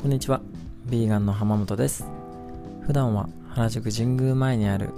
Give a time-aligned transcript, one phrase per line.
[0.00, 0.40] こんにちは。
[0.86, 2.06] ビーガンの浜本です。
[2.86, 4.88] 普段は原宿神宮前にある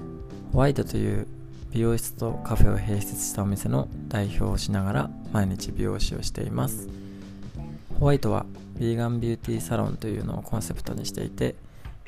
[0.52, 1.26] ホワイトという
[1.72, 6.88] 美容室とカフェを併設したお店の代表をしながら毎日美容師をしています。
[7.98, 8.46] ホワイトは
[8.78, 11.56] ビーガンビューティーサロンというのをコンセプトにしていて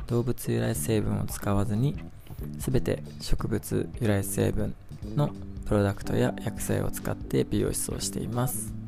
[0.07, 1.97] 動物由来成分を使わずに
[2.59, 4.73] 全て植物由来成分
[5.17, 5.31] の
[5.67, 8.84] プロダクトや薬剤を使って美容室をしています。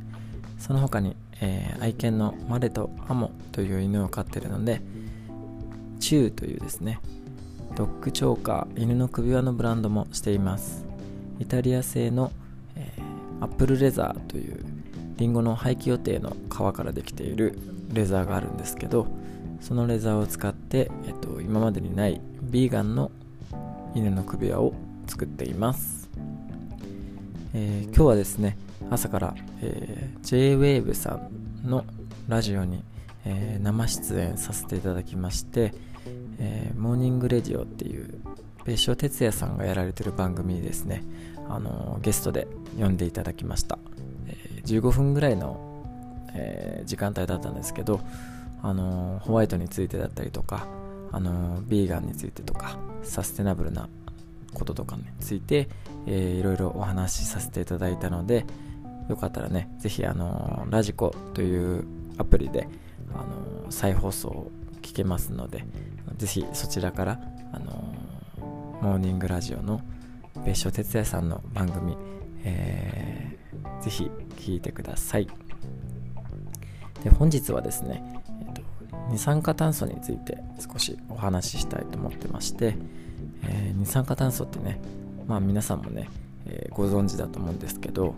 [0.58, 4.80] その他にえー、愛犬のマレとアモという犬を飼っているので
[6.00, 7.00] チューというですね
[7.74, 10.86] ドッグチョーカー犬の首輪のブランドもしています。
[11.38, 12.32] イタリア製の、
[12.74, 14.64] えー、アップルレザーという
[15.18, 17.58] リンゴの廃棄予定の皮からできている
[17.92, 19.06] レザーがあるんですけど
[19.60, 23.10] そのレザーを使って、えっと、今までにないビーガンの
[23.94, 24.72] 犬の首輪を
[25.06, 26.08] 作っています、
[27.52, 28.56] えー、今日はですね
[28.90, 31.20] 朝から、えー、 J-WAVE さ
[31.64, 31.84] んの
[32.28, 32.82] ラジオに、
[33.24, 35.74] えー、生出演させていただきまして、
[36.38, 38.14] えー、モーニングレディオっていう
[38.64, 41.02] 別所哲也さんがやられてる番組にですね、
[41.48, 43.78] あのゲストで呼んでいただきました、
[44.26, 45.84] え15分ぐらいの、
[46.34, 48.00] え時間帯だったんですけど、
[48.62, 50.66] あのホワイトについてだったりとか、
[51.12, 53.88] あのビーガンについてとかサステナブルな
[54.52, 55.68] こととかについて、
[56.06, 58.44] えー、いろいろお話しさせていただいたので、
[59.08, 61.84] よかったらね、ぜひあのラジコという
[62.18, 62.68] アプリで
[63.14, 64.50] あの再放送を
[64.82, 65.64] 聞けますので、
[66.16, 67.20] ぜひそちらから
[67.52, 67.94] あの
[68.80, 69.80] モーニングラジオの
[70.44, 71.96] 別所哲也さんの番組、
[72.44, 75.26] えー、ぜひ聞いてください。
[77.02, 78.02] で本日はですね、
[78.40, 78.62] えーと、
[79.10, 82.76] 二酸化炭素について少しお話ししたいと思ってまして、
[83.44, 84.80] えー、二酸化炭素ってね、
[85.26, 86.08] まあ皆さんもね、
[86.46, 88.14] えー、ご存知だと思うんですけど、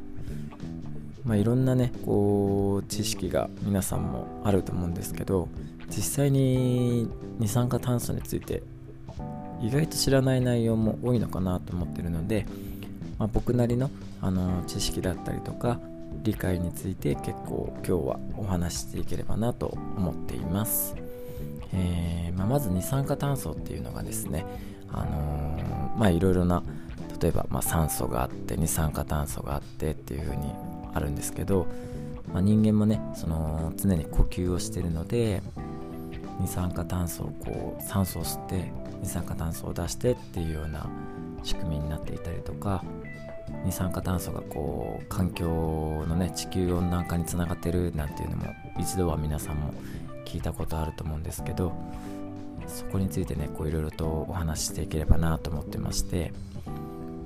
[1.25, 5.49] まあ、いろんなねこう知識が皆さんもあると思うんですけど
[5.89, 7.09] 実際に
[7.39, 8.63] 二酸化炭素について
[9.61, 12.47] 意外と知らない内容も多いのかなと思ってるので、
[13.19, 13.91] まあ、僕なりの
[14.21, 15.81] あの知識だったりとか
[16.23, 20.97] 理解について結構今日はお話ししていければなと思っています、
[21.73, 24.45] えー、まあ、まず二酸化炭素っていうのがですね
[24.91, 26.63] あのー、まあいろいろな
[27.21, 30.53] 例えばま酸素があって二酸化炭素があってっていう風に
[30.95, 31.67] あるんですけど、
[32.33, 35.43] まあ、人間もねその常に呼吸をしてるので
[36.41, 40.89] 二酸化炭素をこう酸素を吸って二酸化炭素を出してっていうような
[41.43, 42.85] 仕組みになっていたりとか
[43.65, 49.73] 二酸化炭素がこう環境のね地球温暖化につながってるなんていうのも一度は皆さんも
[50.25, 51.73] 聞いたことあると思うんですけど
[52.67, 56.33] そこについてねいろいろとお話ししていければなと思ってまして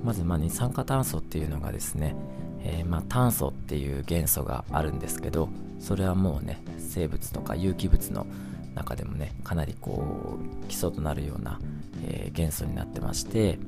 [0.03, 2.15] まずまあ二酸化炭素っていうのがですね
[2.63, 8.25] えー、まあ、炭素っていう元素があるんですけどそれはもうね生物とか有機物の
[8.73, 11.59] 中でもねかなりこう基礎となるような、
[12.05, 13.59] えー、元素になってまして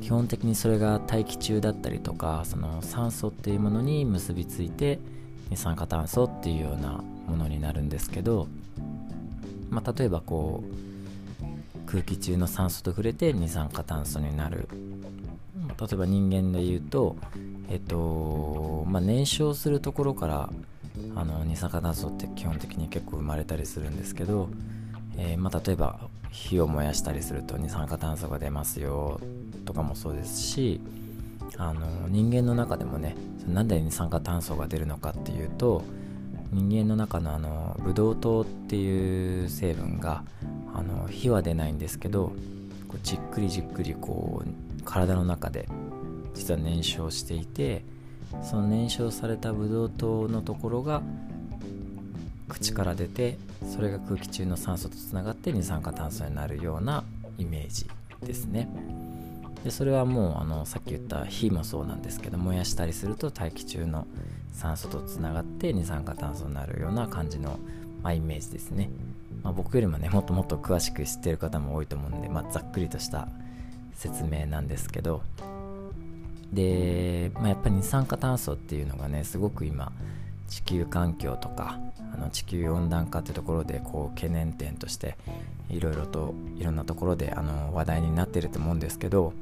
[0.00, 4.98] 基本的にそれが大気中だったりとかその酸素っていうものに結びついて
[5.50, 8.48] 二酸化炭素っていうようなものになるんですけど、
[9.68, 14.68] まあ、例えばこう空気中の酸素と触れて二酸化炭素になる。
[15.80, 17.16] 例えば人間で言うと
[17.68, 20.50] えっとまあ、燃焼するところから
[21.16, 24.48] あの二酸化炭素って基本的に結構生まれたりするんですけど、
[25.16, 25.98] えー、まあ、例えば
[26.30, 29.20] 火を燃やしたりすると二酸化炭素が出ますよ
[29.64, 30.80] とかもそうですし
[31.56, 33.16] あの人間の中でもね
[33.46, 35.84] なんで二酸化炭素が出るのかっていうと
[36.50, 40.24] 人間の中のあのブドウ糖っていう成分が
[40.74, 42.32] あの火は出ないんですけど
[42.88, 45.68] こうじっくりじっくりこう体の中で
[46.34, 47.84] 実は燃焼していて
[48.42, 51.02] その燃焼されたブドウ糖のところが
[52.48, 53.38] 口から出て
[53.72, 57.04] それが空気中の酸素とつながって二酸化炭素になるような
[57.38, 57.86] イメージ
[58.24, 58.68] ですね。
[59.64, 64.06] でそれはもうあのさっき言った火もそうなんですけど燃やしたりすると大気中の
[64.52, 67.58] 酸素とつながって二酸化炭素になるような感じの、
[68.02, 68.90] まあ、イメージですね、
[69.42, 73.26] まあ、僕よりもねもっともっと詳しく知ってる方も多いと思うんで、まあ、ざっくりとした
[73.94, 75.22] 説明なんですけど
[76.54, 79.92] で、まあ、やっぱり二酸化炭素っていうのがねすごく今
[80.48, 81.78] 地球環境とか
[82.14, 85.16] あの地球温暖化ってところでこう懸念点として
[85.68, 89.32] いろいろといろんなところであの話題になってると思うんですけど、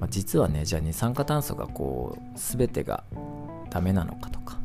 [0.00, 3.04] まあ、実はねじゃあ二酸化炭素がこう全てが
[3.70, 4.58] ダメなのかとか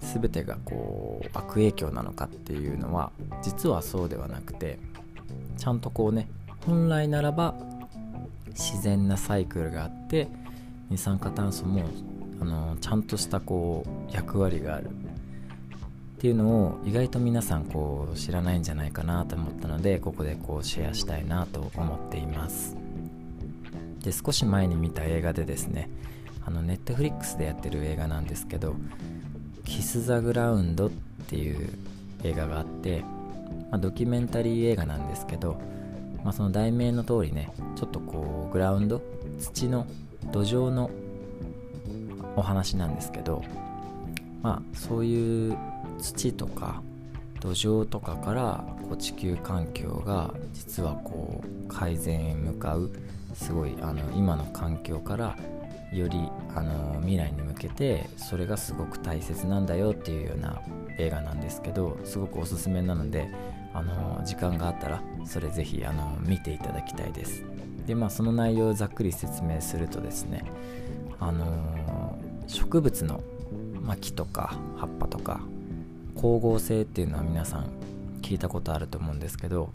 [0.00, 4.78] 全てがこう悪影響なのかっていうのは実はそうではなくて
[5.56, 6.28] ちゃんとこうね
[6.66, 7.54] 本来ならば
[8.48, 10.28] 自然なサイクルがあって
[10.90, 11.84] 二酸化炭素も
[12.40, 14.88] あのちゃんとしたこう役割があるっ
[16.18, 22.76] ていうのを意外と皆さんこう知らないんじゃないかなと思ったのでここでこうシェアしたいなと思っています。
[24.02, 25.88] で少し前に見た映画でですね
[26.44, 28.74] あのネットフリックスでやってる映画なんですけど
[29.64, 30.90] 「キス・ザ・グラウンド」っ
[31.28, 31.70] ていう
[32.24, 33.02] 映画があって、
[33.70, 35.60] まあ、ドキュメンタリー映画なんですけど、
[36.24, 39.02] まあ、その題名の通りねちょっとこうグラウンド
[39.38, 39.86] 土の
[40.32, 40.90] 土壌の
[42.36, 43.42] お話なんですけど
[44.42, 45.56] まあそういう
[45.98, 46.82] 土とか
[47.40, 52.90] 土壌とかからこう地球環境が実はこう改善へ向かう
[53.34, 55.36] すごいあの今の環境から
[55.92, 60.60] よりあの未来に向けてそれがすごく大切なんだよっていうような
[60.98, 63.28] 映画なんですけどすごくおすすめなので
[63.72, 67.44] あの時間があったらそれぜひあの見ていただきたいです。
[67.86, 70.44] でまあその内容をざっくり説明するとですね
[71.18, 73.22] あの植物の、
[73.80, 75.40] ま、木とか葉っぱとか
[76.16, 77.66] 光合成っていうのは皆さん
[78.22, 79.72] 聞いたことあると思うんですけど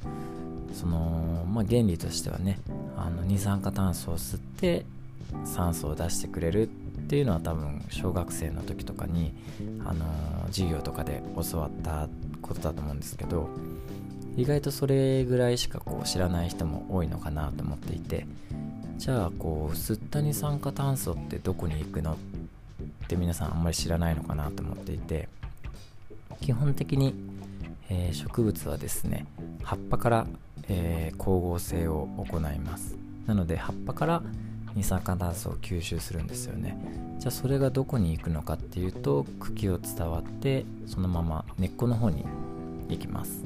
[0.74, 2.60] その、まあ、原理としてはね
[2.98, 4.86] あの二酸化炭素を吸って
[5.44, 6.70] 酸素を出してくれる
[7.06, 9.32] っていうのは多分小学生の時とかに、
[9.86, 10.06] あの
[10.48, 12.10] 授業とかで教わった
[12.42, 13.50] ことだと思うんですけど
[14.38, 18.26] 意外とそれぐらいしかこう知らない人も多いのかなと思っていて
[18.98, 25.30] じゃあこう吸った二酸化炭素ってどこに行くのって皆さんあんまり知らないのかなと思っていて
[26.42, 27.14] 基本的に、
[27.90, 29.26] えー、植物はですね
[29.64, 30.28] 葉っぱから、
[30.68, 32.96] えー、光合成を行います。
[33.26, 34.22] なので葉っぱから
[34.76, 36.78] 二酸化炭素を吸収するんですよね。
[37.18, 42.26] じゃあそれがどこに行くのかっていうと茎を伝わってそのまま根っこの方に
[42.90, 43.44] 行きます。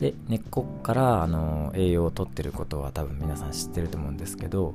[0.00, 4.74] で根っこからあの栄養をとってることは多分皆さん知ってると思うんですけど、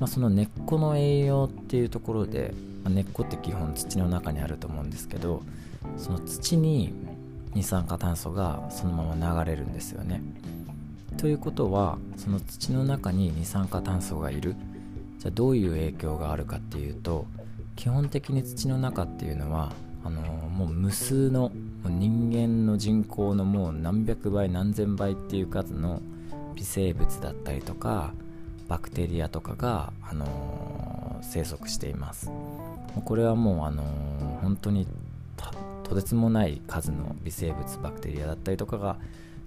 [0.00, 2.52] まあ、その根っこの栄養っていうところで、
[2.84, 5.42] まあ、根っこって基本土の中にあると思うんですけど
[5.96, 6.92] その土に
[7.54, 10.20] 二酸化炭素がそのまま流れるんですよね。
[11.16, 14.54] ということはその土の中に二酸化炭素がいる。
[15.18, 17.26] じゃあどういう影響があるかっていうと
[17.74, 19.72] 基本的に土の中っていうのは
[20.04, 21.50] あのもう無数の
[21.88, 26.02] 人間の人口のもう何百倍何千倍っていう数の
[26.54, 28.12] 微生物だったりとか
[28.68, 32.30] バクテリアとかが、あの生息しています。
[33.04, 33.82] これはもう、あの
[34.42, 34.86] 本当に
[35.84, 38.96] とてつもない数の微生物バクテリアだったりとかが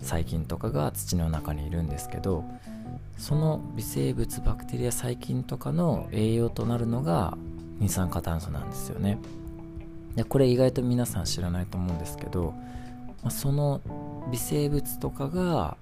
[0.01, 2.45] 細菌とかが土の中にいるんですけど
[3.17, 7.37] その微生物バクテリア細菌とかの栄養となるのが
[7.79, 9.17] 二酸化炭素なんですよね。
[10.15, 12.53] でこれ意外と皆さん知らないと思うんですけど、
[13.23, 13.81] まあ、その
[14.31, 15.77] 微生物とかが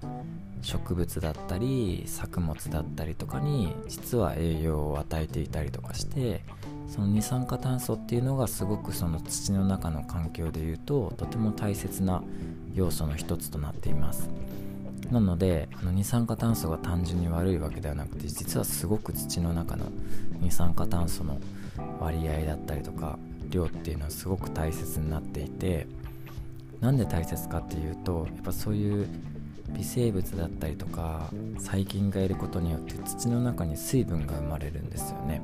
[0.62, 6.42] 植物だったり作物だったりとかに実は栄養を与えていたりとかして
[6.88, 12.22] その二酸化炭素っていうのがすごくその土の中の環境でいうととても大切な
[12.74, 14.28] 要素の一つとなっています。
[15.10, 19.86] なのであの二酸化炭素が単純に悪いわけではなくて実はすごく土の中の
[20.40, 21.38] 二酸化炭素の
[21.98, 23.18] 割合だったりとか
[23.50, 25.86] 量っていうのはすごく大切になっていて
[26.80, 29.08] なんで大切かっていうとやっぱそういう
[29.70, 35.42] 微生物だったりとか細菌がいることによって土の中に水分が生まれるんですよね。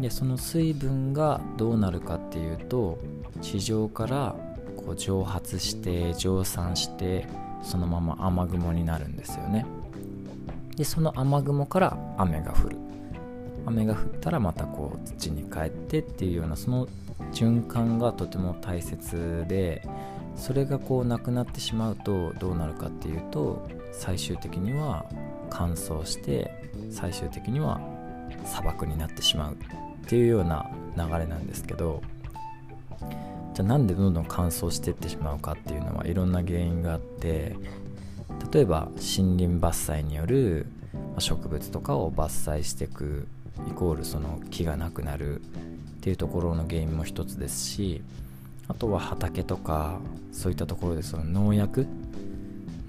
[0.00, 2.98] でその水分がどうなるかっていうと
[3.40, 4.34] 地上から
[4.76, 7.26] こう蒸発して蒸散して
[7.62, 9.64] そのまま雨雲になるんですよね。
[10.76, 12.85] でその雨雲から雨が降る。
[13.66, 16.88] 雨が降ったらまたこう土に帰ってっていうようなその
[17.32, 19.82] 循環がとても大切で
[20.36, 25.06] それがこうなくなってしまうとどうなるかっていうと最終的には
[25.50, 27.80] 乾燥して最終的には
[28.44, 29.56] 砂漠になってしまうっ
[30.08, 32.02] ていうような流れなんですけど
[33.54, 37.56] じゃあなんでどんどん乾燥していってしまうかっていうのはいろんな原因があって
[38.52, 40.66] 例えば森林伐採による
[41.18, 43.26] 植物とかを伐採していく
[43.68, 45.44] イコールその木がなくなるっ
[46.00, 48.02] ていうところの原因も一つですし
[48.68, 50.00] あとは畑とか
[50.32, 51.86] そういったところでその農薬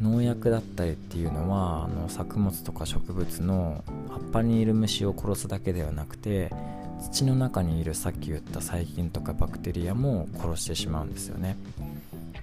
[0.02, 6.52] 農薬だったりっていうのはあの作物とか植物の葉っぱにいる虫を殺すだけではなくて
[7.12, 11.58] 土の中にいるさっき言った細菌とかバクテリアも殺してしまうんですよね。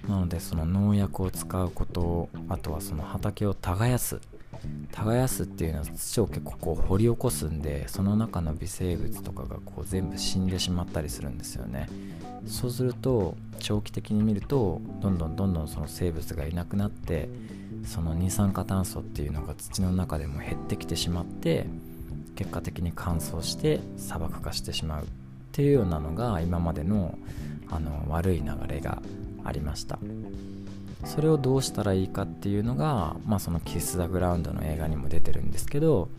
[0.07, 4.19] なのでその農薬を使うことあとはその畑を耕す
[4.91, 11.89] 耕すっていうのは土を結構こう掘り起こすんでその中の微生物とかがこう全部死んでしまったりするんですよね。
[12.47, 17.29] そうすると長期的に見るとどんどんどんどんその生物がいなくなって
[17.85, 21.65] その二酸化炭素っていうのが土の中でも減ってきてしまって
[22.35, 25.07] 結果的に乾燥して砂漠化してしまうっ
[25.51, 27.17] ていうようなのが今までの
[27.69, 29.01] あの悪い流れが
[29.43, 29.97] ありました。
[31.05, 36.09] それをどうしたらいいかっていうのが、まあ、そのキス・ザ・グラウンドの映画にも出てるんですけど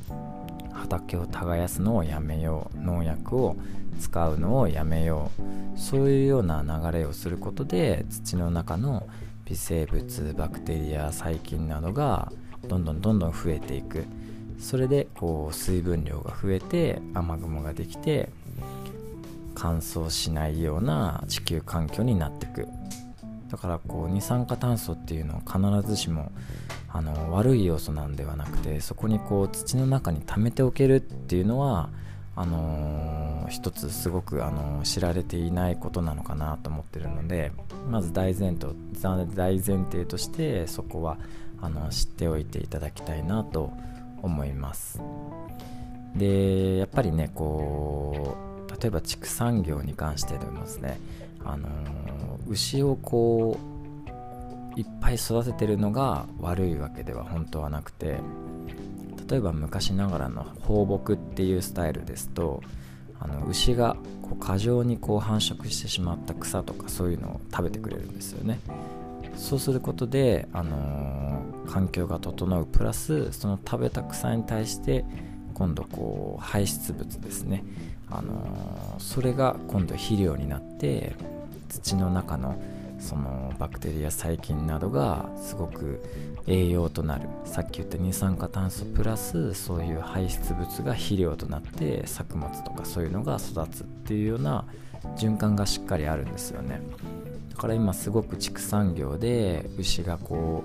[0.73, 3.57] 畑を耕すのをやめよう農薬を
[4.01, 9.07] 使うのをやめようそういうような流れをすることで土の中の
[9.45, 12.33] 微生物バクテリア細菌などが
[12.69, 14.05] どんどんどんどん増えていく。
[14.59, 18.31] それでこう水分量が増えて雨雲ができて
[19.55, 22.69] 乾燥しないような地球環境になっていく。
[23.51, 26.33] だからこう二酸化炭素っていうのは必ずしも
[26.93, 31.91] あの悪い要素なんではなくてそこにこう土の中に溜めておけるっていうのは
[32.39, 37.51] あのー、一つすごく、あのー、知られていないことなのかなと思ってるので
[37.89, 38.75] まず大前提
[39.35, 41.17] 大前提としてそこは
[41.63, 43.73] あの知っておいていただきたいなと
[44.23, 45.01] 思います。
[46.15, 48.37] でやっぱりねこ
[48.69, 50.99] う例えば畜産業に関してでもですね
[51.47, 51.69] あの
[52.49, 53.59] 牛をこ
[54.77, 58.19] ういっぱい育ててるのが悪いわけでは本当はなくて
[59.29, 62.63] 例えば昔ながらの放牧っていうスタイルですと
[63.19, 68.61] あの牛がこう過剰にこう繁殖してしまった草とかそういうのを食べてくれるんですよね。
[69.37, 75.05] そうすることで、あのー、環境が整うプラスその食べた草に対して
[75.53, 77.63] 今度こう排出物ですね、
[78.11, 81.15] あのー、それが今度肥料になって
[81.69, 82.61] 土の中の
[82.99, 86.03] そのバクテリア細菌などがすごく
[86.47, 87.29] 栄養となる。
[87.45, 94.65] さっき言った二酸化炭素プラスそういう排出物が肥料となって作物とかそういうのが育つっていうような
[95.17, 96.81] 循環がしっかりあるんですよね。
[97.51, 100.65] だから今すごく畜産業で牛がこ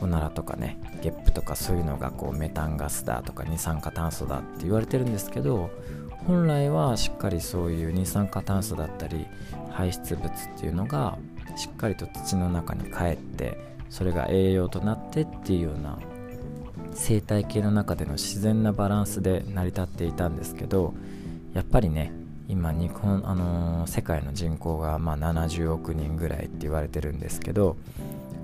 [0.00, 5.70] うおならとかねゲップとかそういうのがこうメタンガスだとか二酸化炭素だって言われてるんですけど
[6.30, 9.26] 本来はしっかりそういう二酸化炭素だったり
[9.72, 11.18] 排出物っていうのが
[11.56, 13.58] しっかりと土の中に帰って
[13.88, 15.98] それが栄養となってっていうような
[16.94, 20.94] 生態系の中での自然なバランスで成り立っていたんですけど
[21.52, 22.12] やっぱりね
[22.46, 27.76] 今日本、あのー、世界の人口がまあ70億人ぐらいって言われてるんですけど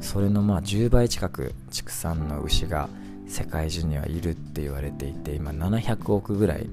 [0.01, 2.89] それのまあ10倍近く畜産の牛が
[3.29, 6.69] 世界中にはいるって言われていて今700億ぐらい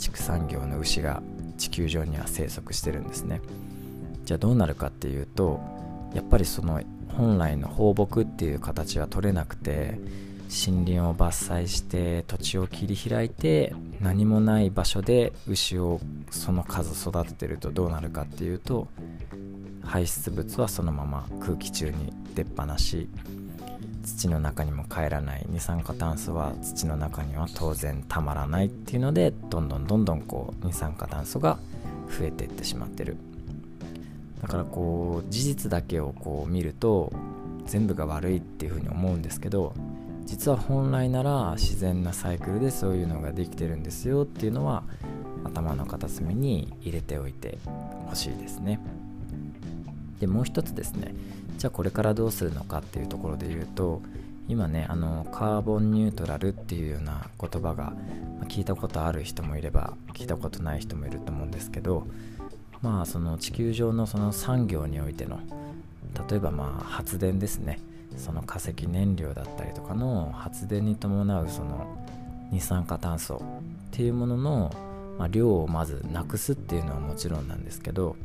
[0.00, 1.22] 畜産業の牛が
[1.58, 3.40] 地球上には生息してるんですね。
[4.24, 5.60] じゃあどうなるかっていうと
[6.14, 9.98] やっぱりその本来の放牧っていう形は取れなくて
[10.66, 18.88] 森林を伐採して土地を切り開いて何もない場所で牛をその数育ててるとどうなるかっていうと
[19.84, 23.08] 排出物はそのまま空気中に出っ放し
[24.10, 25.46] 土の中にも帰らない。
[25.48, 31.58] 二酸化炭素は土の中には当然たまらないっていうのでどんどんどんどんこう二酸化炭素が
[32.08, 33.16] 増えていってしまってる。
[34.42, 37.12] だからこう事実だけをこう見ると
[37.66, 39.74] 全部が悪いっていうふうに思うんですけど
[40.24, 44.82] 実は本来なら自然なサイクルでそういうのができてるんですよっていうのは
[45.44, 47.58] 頭の片隅に入れておいて
[48.08, 48.80] ほしいですね。
[50.20, 51.14] でもう一つですね。
[51.60, 54.00] じゃあこれからどうするのかっていうところで言うと
[54.48, 57.92] 今ねあのカーボンニュートラルっていうような言葉が
[58.48, 62.06] 聞いたことある人もいれば聞いたことない人もいると思うんですけど
[62.80, 65.38] まあその地球上のその産業においての
[66.30, 67.78] 例えばまあ発電ですね。
[68.16, 72.04] その化石燃料だったりとかの発電に伴うその
[72.50, 73.40] 二酸化炭素っ
[73.92, 74.74] ていうものの、
[75.16, 78.16] ま、量をまずなくすっていうのはもちろんなんですけど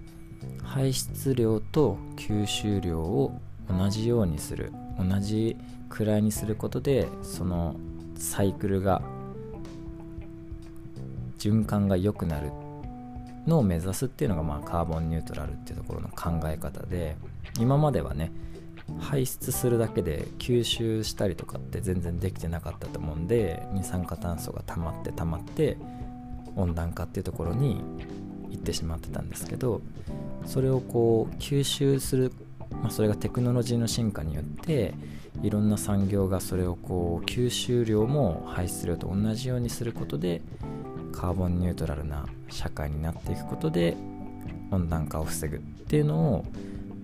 [0.63, 5.57] 排出量と吸収量を同じようにする同じ
[5.89, 7.75] くらいにすることでその
[8.17, 9.01] サイクルが
[11.37, 12.51] 循環が良くなる
[13.47, 17.15] のを目指すっていうのが、まあ、カーボンニュートラルっていうところの考え方で
[17.59, 18.31] 今まではね
[18.99, 25.77] 排出するだけで吸収したりとかって全然できてなかったと思うんで二酸化炭素が溜まって溜まって
[26.55, 27.81] 温暖化っていうところに
[28.49, 29.81] 行ってしまってたんですけど
[30.45, 32.31] それをこう吸収する、
[32.81, 34.93] まあ、それがテクノロジーの進化によって
[35.41, 40.41] いろんな産業がそれをこう吸収量も排出量と同じようにすることで
[41.11, 43.95] カーボンニュートラルな社会になっていくことで
[44.71, 46.45] 温暖化を防ぐっていうのを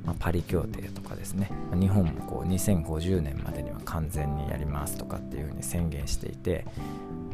[0.05, 6.65] まあ、パリ協定とかですね日本もこう2050年までには完全にやりますとかっていうふうに宣言していて、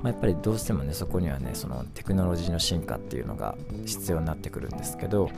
[0.01, 3.55] まあ、やっぱりどうしてもねそこにはねそのテクノロジーの進化っていうのが
[3.85, 5.29] 必要になってくるんですけど、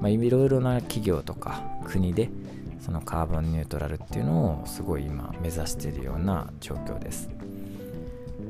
[0.00, 2.30] まあ、いろいろな企業とか国で
[2.80, 7.28] そのカーボンニュートラルっていうのをすごい今目指しているような状況です。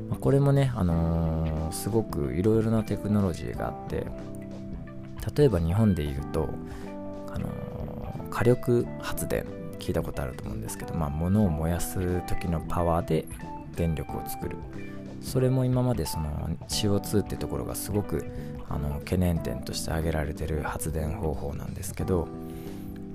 [0.09, 4.07] ま、これもね、あのー、すごくいろいろなテクノロジーがあって
[5.35, 6.49] 例えば日本で言うと、
[7.33, 7.70] あのー
[8.31, 9.45] 火力発電
[9.77, 13.25] 聞いたことあると思うんですけど、まあ、物を燃やす時のパワーで
[13.75, 14.57] 電力を作る。
[15.21, 18.25] それも今までその CO2 ってところがすごく
[18.67, 22.27] あの懸念点として挙げられてる発電方法なんですけど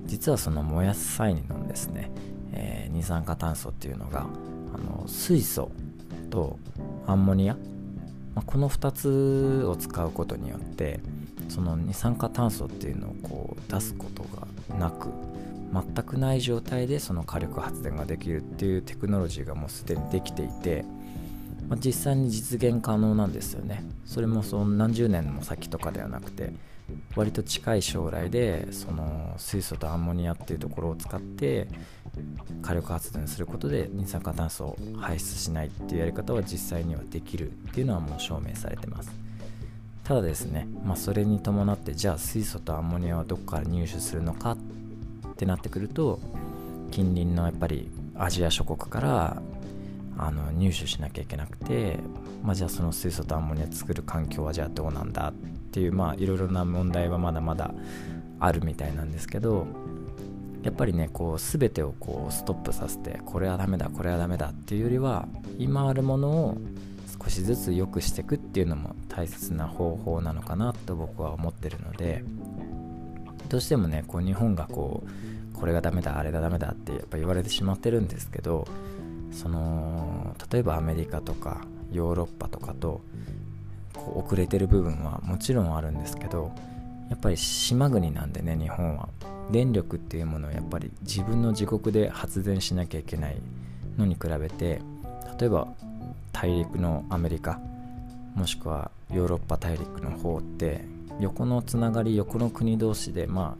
[0.05, 2.09] 実はその燃やす際にのですね、
[2.53, 4.25] えー、二酸化炭素っていうのが
[4.73, 5.69] あの水素
[6.29, 6.57] と
[7.07, 7.55] アンモニア、
[8.35, 11.01] まあ、この2つを使うことによって
[11.49, 14.46] その二酸化炭素っていうのをこう出すことが
[14.79, 15.09] なく
[15.73, 20.85] 全くない状態でその火力発電ができるっていうテクノロジーがもうすでにできていて、
[21.67, 23.83] まあ、実際に実現可能なんですよね。
[24.05, 26.53] それもその何十年も先とかではなくて
[27.15, 31.67] 割と近い将来でその水素とアンモニアっていうところを使って
[32.61, 39.26] 火力発電することで二酸化炭素を排出しないっていうやり方は実際にはできるっていうのはもう証明されてます。
[40.07, 46.21] ただですね、まあ、それに伴ってじゃあ水素とアンモニアはどこから入手するのかってなってくると
[46.91, 49.41] 近隣のやっぱりアジア諸国から
[50.17, 51.99] あの入手しなきゃいけなくて、
[52.41, 55.33] まあ、じゃあその水素とアンモニア作る環境はじゃあどうなんだっ
[55.71, 57.73] ていうまあいろいろな問題はまだまだ
[58.39, 59.67] あるみたいなんですけど
[60.63, 66.57] やっぱりねこう全てをこうストップさせてこれはダメだこれはダメだっていうよりは今あるものを
[67.27, 72.23] 少しずつ良くしていくっていうのも大切な方法なのかなと僕は思ってるので
[73.49, 78.65] どうしてもねこう日本がこうこれがダメだあれがダメだってやっぱ言われてしまってるんですけど
[79.31, 83.01] その例えばアメリカとかヨーロッパとかと
[83.93, 86.53] こう遅れてる部分はもちろんあるんですけど
[87.09, 89.09] やっぱり島国なんでね日本は。
[89.49, 93.37] 電力っていうものをやっぱり自分の自国で発電しなきゃいけない
[93.97, 94.81] のに比べて
[95.39, 95.69] 例えば
[96.39, 97.59] 大陸のアメリカ
[98.35, 100.85] もしくはヨーロッパ大陸の方って
[101.19, 103.57] 横のつながり横の国同士でま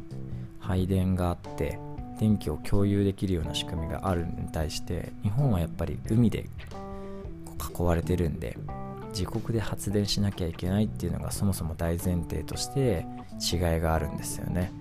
[0.62, 1.80] あ配電があって
[2.20, 6.48] 電気を共有できるような仕組みがあるに対して日本はやっぱり海で
[7.80, 8.56] 囲われてるんで
[9.10, 13.08] 自国で発電しなきゃいけないっていうのがそもそも大前提として
[13.42, 14.72] 違いがあるんですよね。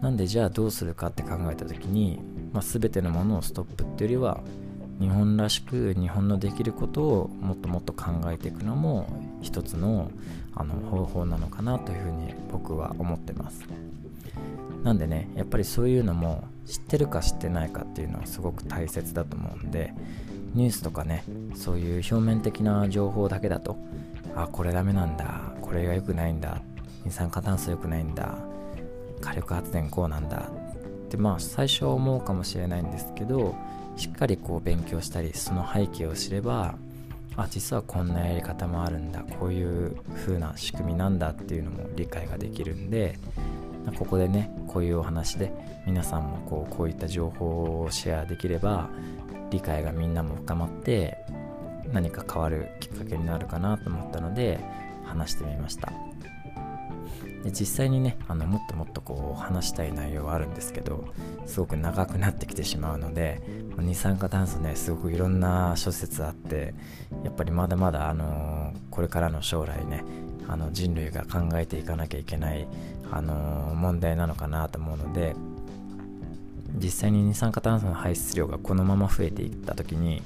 [0.00, 2.18] なんでじゃあどうするかって考えた時に、
[2.54, 4.40] まあ、全てのものをストップっていうよりは
[5.00, 9.06] 日本らしく日本のできることをもっともっと考えていくのも
[9.42, 10.10] 一つの
[10.54, 13.62] あの方法なのかなというふうに僕は思ってます。
[14.82, 19.92] なんでねやっぱりそういうのも知ってるか知ってないかっていうのはすごく大切だと思うんで
[20.54, 23.76] ニュースとかねそういう表面的な情報だけだと
[24.36, 26.60] あこれダメなんだこれが良くないんだ
[27.04, 28.38] 二酸化炭素良くないんだ
[29.20, 30.50] 火力発電こうなんだ
[31.06, 33.56] ってまあ最初は思うかもしれないんですけど
[33.96, 36.74] しっかりこう勉強したりその背景を知れば
[37.36, 43.18] あ実はこんなやり方もあるんだこういう風な仕組みなんだっていうのも理解ができるんで
[43.98, 45.52] ここでねこういうお話で
[45.86, 48.88] 皆さんもこうこういった情報をシェアできれば
[49.50, 51.18] 理解がみんなも深まって
[51.92, 54.58] 何か変わるきっかけになるかなと思ったので
[55.04, 55.92] 話してみました。
[57.46, 61.04] で実際にねあのもっともっとこう話したい内容はあるんですけど
[61.46, 63.40] すごく長くなってきてしまうので
[63.78, 66.74] 二酸化炭素ねすごくいろんな諸説あって
[67.22, 70.02] やっぱりまだまだあのこれからの将来ね
[70.48, 72.66] あの人類が考えていかなきゃいけない
[73.12, 75.36] あの問題なのかなと思うので
[76.74, 80.20] 実際に二酸化炭素の排出量がこのまま増えていった時に、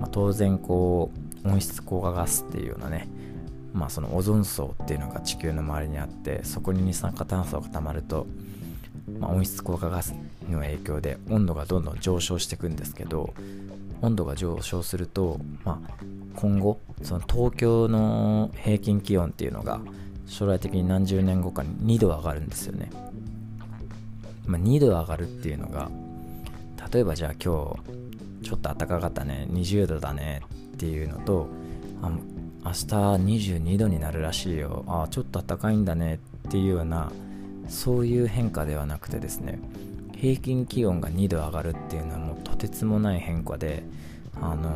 [0.00, 1.10] まあ、当然こ
[1.44, 3.08] う温室効果ガスっていうようなね
[3.72, 8.26] まあそのオゾン層っていうのが地球の周りにあってそこに二酸化炭素が溜まると、
[9.18, 10.14] まあ、温室効果ガス
[10.48, 13.34] の影響で温度がどんどん上昇していくんですけど
[14.00, 15.94] 温度が上昇すると、まあ、
[16.36, 19.80] 今後その東京の平均気温っていうのが
[20.26, 22.90] 将来的に何十年後かに2度上がるんですよね。
[24.46, 25.90] まあ、2度上がるっていうのが
[26.90, 27.76] 例えばじゃあ今
[28.42, 30.40] 日ちょっと暖かかったね20度だね
[30.74, 31.48] っていうのと
[32.00, 32.10] あ
[32.68, 32.78] 明日
[33.48, 34.84] 22度になるらしいよ。
[34.88, 37.10] あちょっと暖かいんだねっていうような
[37.66, 39.58] そういう変化ではなくてですね
[40.14, 43.84] 平均気温が2度上がるっていうのはもうとてつもない変化で
[44.42, 44.70] あの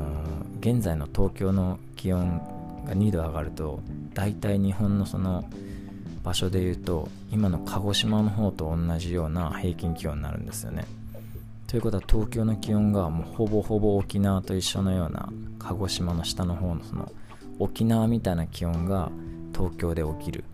[0.60, 2.38] ー、現在の東京の気温
[2.86, 3.80] が2度上がると
[4.14, 5.44] 大体日本のその
[6.24, 10.86] 場所で言うと今の鹿児島の方と同じような平均気温になるんですよね。
[11.66, 17.10] ということは東京の気温がもうほぼほぼ沖縄と一緒のような鹿児島の下の方のその
[17.62, 19.10] 沖縄みたいな気温が
[19.54, 20.44] 東京で起きる。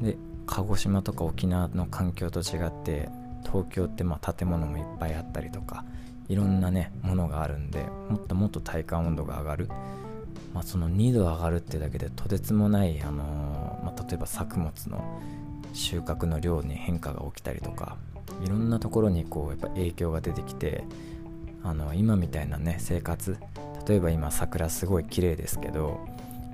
[0.00, 0.16] で
[0.46, 3.08] 鹿児島とか沖縄の環境と違って
[3.44, 5.84] 東京ってまあ建物もいっぱいあったりとか
[6.28, 9.68] いろんなねものがあるんでもっともっと体感温度が上がる。
[10.54, 15.20] まあ、その2度上がるってだけでとてつもない、あのー、まあ、例えば作物の
[15.74, 17.98] 収穫の量に変化が起きたりとか
[18.42, 20.84] いろんなところにこうやっぱ影響が出てきて
[21.62, 23.36] あの今みたいなね生活
[23.86, 26.00] 例えば今桜すごい綺麗ですけど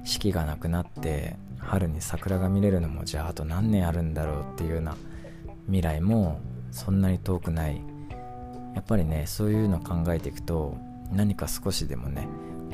[0.04, 4.96] 四季がなくなって春に桜が見れるのもじゃああと何年あるんだろうっていうような
[5.66, 6.40] 未来も
[6.70, 7.82] そんなに遠くない。
[8.74, 10.76] やっぱりねそういうの考えていくと
[11.12, 12.26] 何か少しでもね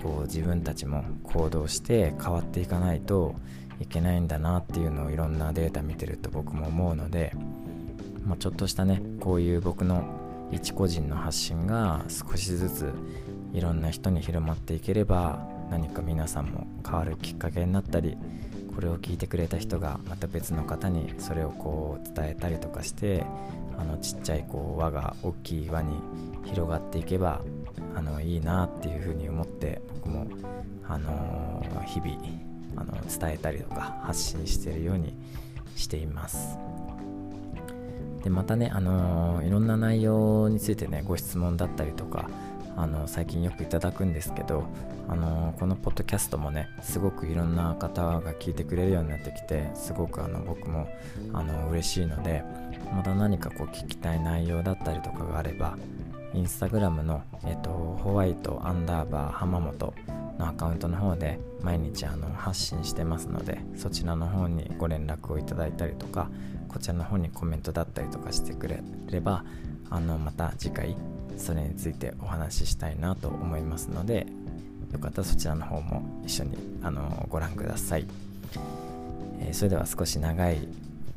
[0.02, 3.34] こう自分たちも行動して変わっていかないと
[3.80, 7.32] いけないんだなっていうのをいろんなデータ見てると僕も思うので、
[8.24, 10.04] まあ、ちょっとしたねこういう僕の
[10.50, 12.92] 一個人の発信が少しずつ
[13.52, 18.16] いろんな人に広まっていければ何か皆さんも変わるきっかけになったり
[18.74, 23.24] これを聞いてくれた人がまた別の方にそれをこう伝えたりとかして
[23.76, 26.00] あのちっちゃいこう輪が大きい輪に
[26.44, 27.40] 広がっていけば
[27.94, 30.26] あのいいなっていうふうに思って僕も、
[30.86, 32.16] あのー、日々
[32.76, 35.14] あの伝えたりとか発信してるように
[35.74, 36.58] しています。
[38.22, 42.28] でまたね、あのー、いろんな内容についてねご質問だったりとか
[42.78, 44.64] あの最近よくいただくんですけど、
[45.08, 50.86] あのこのポッドキャストもねすごくいろんな方が聞いてくれるようになってきてすごくあの僕も
[51.32, 52.44] あの嬉しいので
[52.94, 55.76] また何かこう聞きたい内容だったりとかがあれば
[56.34, 59.92] インスタグラムの、えっと、ホワイトアンダーバー浜本
[60.38, 66.30] のアカウントの方で毎日あの発信してますのでそちらの方にご連絡をいただいたりとか
[66.68, 69.44] こちらの方にコメントだったりとかしてくれれば
[69.90, 70.96] あのまた次回
[71.38, 74.26] それについてお話ししたいなと思いますので
[74.92, 78.06] よかったらそちらの方も一緒にあのご覧ください、
[79.40, 80.68] えー、それでは少し長い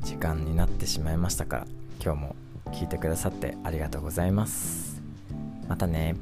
[0.02, 1.66] 時間になってしまいましたから
[2.02, 2.36] 今日も
[2.72, 5.00] 聞いてくださってありがとうございます。
[5.68, 6.16] またね。